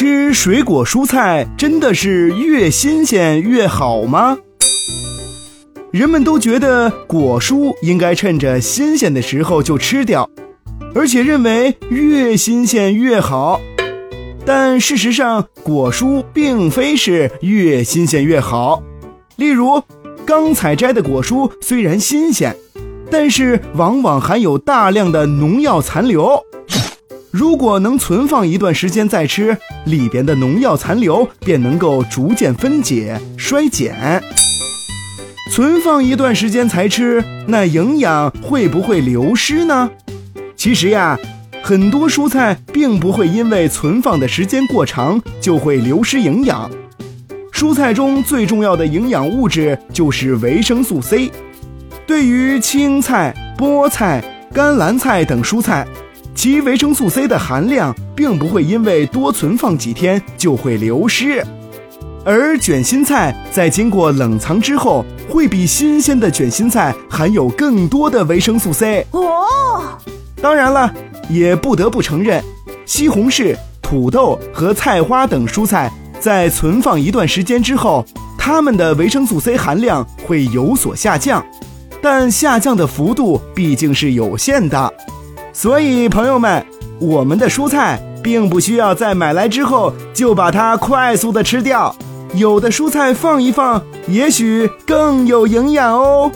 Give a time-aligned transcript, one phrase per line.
[0.00, 4.38] 吃水果蔬菜真的是越新鲜越好吗？
[5.90, 10.30] 人们都觉得果蔬应该趁着新鲜的时候就吃掉，
[10.94, 13.60] 而且认为越新鲜越好。
[14.46, 18.80] 但事实上，果蔬并非是越新鲜越好。
[19.34, 19.82] 例如，
[20.24, 22.54] 刚采摘的果蔬虽然新鲜，
[23.10, 26.40] 但是往往含有大量的农药残留。
[27.30, 34.22] 如果能存放一段时间再吃，里边的农药残留便能够逐渐分解衰减。
[35.52, 39.90] 存放一段时间才吃，那营养会不会流失呢？
[40.56, 41.18] 其实呀，
[41.62, 46.70] 很多蔬菜并不会因为存放的时间过长就会流失营养。
[47.52, 51.30] 蔬菜中最重要的营养物质就是维生素 C。
[52.06, 55.86] 对于青菜、菠菜、甘蓝菜等蔬菜，
[56.38, 61.44] 其维生素 C 的含量并不会因为多存放几天就会流失。
[62.24, 69.98] 而卷心菜在经过冷藏之后，会比新鲜的卷心菜含有更多的维生素 C 哦。
[70.40, 70.94] 当然了，
[71.28, 72.40] 也不得不承认，
[72.86, 78.04] 西红柿、土豆和菜花等蔬菜在存放一段时间之后，
[78.38, 81.44] 它们的维生素 C 含量会有所下降，
[82.00, 84.94] 但下降的幅度毕竟是有限的。
[85.60, 86.64] 所以，朋友们，
[87.00, 91.92] 我们的蔬菜并不需要在买来之后就把它快速的吃掉。
[92.34, 96.30] 有的蔬菜放一放，也许更有营养哦。